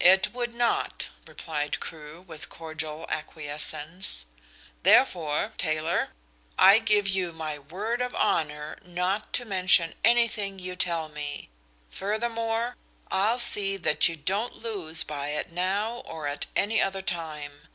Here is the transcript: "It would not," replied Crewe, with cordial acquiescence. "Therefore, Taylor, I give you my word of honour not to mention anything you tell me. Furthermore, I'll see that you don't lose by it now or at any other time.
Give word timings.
"It 0.00 0.32
would 0.32 0.54
not," 0.54 1.10
replied 1.26 1.78
Crewe, 1.78 2.22
with 2.22 2.48
cordial 2.48 3.04
acquiescence. 3.10 4.24
"Therefore, 4.82 5.52
Taylor, 5.58 6.08
I 6.58 6.78
give 6.78 7.06
you 7.06 7.34
my 7.34 7.58
word 7.58 8.00
of 8.00 8.14
honour 8.14 8.78
not 8.82 9.30
to 9.34 9.44
mention 9.44 9.94
anything 10.02 10.58
you 10.58 10.74
tell 10.74 11.10
me. 11.10 11.50
Furthermore, 11.90 12.76
I'll 13.10 13.38
see 13.38 13.76
that 13.76 14.08
you 14.08 14.16
don't 14.16 14.54
lose 14.54 15.02
by 15.04 15.32
it 15.32 15.52
now 15.52 15.96
or 16.06 16.26
at 16.26 16.46
any 16.56 16.80
other 16.80 17.02
time. 17.02 17.68